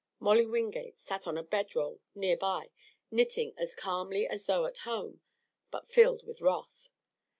Molly 0.19 0.47
Wingate 0.47 0.97
sat 0.99 1.27
on 1.27 1.37
a 1.37 1.43
bed 1.43 1.75
roll 1.75 1.99
near 2.15 2.35
by, 2.35 2.71
knitting 3.11 3.53
as 3.55 3.75
calmly 3.75 4.25
as 4.25 4.47
though 4.47 4.65
at 4.65 4.79
home, 4.79 5.21
but 5.69 5.87
filled 5.87 6.25
with 6.25 6.41
wrath. 6.41 6.89